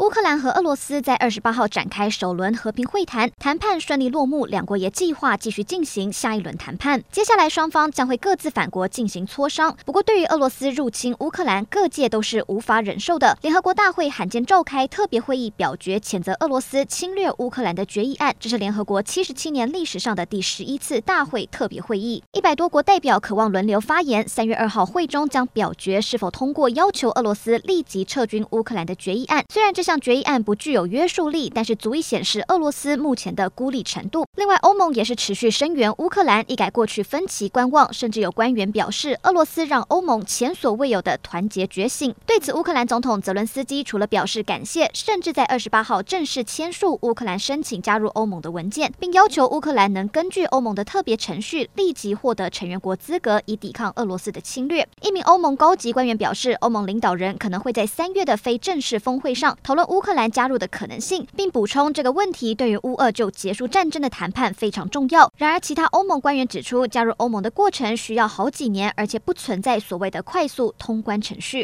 [0.00, 7.02] 乌克兰和俄罗斯在二十八号展开首轮和平会谈，谈判顺利落幕，两国也计划继续进行下一轮谈判。
[7.12, 9.76] 接下来双方将会各自返国进行磋商。
[9.84, 13.36] 不过，对于俄罗斯入侵乌克兰，各界都是无法忍受的。
[13.42, 18.34] 联合国大会罕见召开特别会议，表决谴责俄罗斯侵略乌克兰的决议案。
[18.40, 24.26] 这是联合国七十七年历史上的第十一次大会特别会议，一百多国代表渴望轮流发言。
[24.26, 29.44] 三月二号会中将表决是否通过要求俄罗斯立即撤军乌克兰的决议案。
[29.52, 34.24] 虽然这项项决议案不具有约束力，但是足以显示俄罗斯目前的孤立程度。
[34.36, 42.14] 另外，欧盟也是持续声援乌克兰，一改过去分歧观望，甚至有官员表示，俄罗斯让欧盟前所未有的团结觉醒。
[42.24, 54.86] 对此，乌克兰总统泽伦斯基除了表示感谢，甚至在二十八号正式签署乌克兰申请加入欧盟的文件，并要求乌克兰能根据欧盟的特别程序立即获得成员国资格，以抵抗俄罗斯的侵略。
[55.02, 59.86] 一名欧盟高级官员表示，欧盟领导人可能会在三月的非正式峰会上讨论。
[59.86, 65.32] 乌克兰加入的可能性，并补充这个问题对于乌俄就结束战争的谈判非常重要。
[65.36, 71.58] 然而，其他欧盟官员指出，加入欧盟的过程需要好几年，而且不存在所谓的快速通关程序。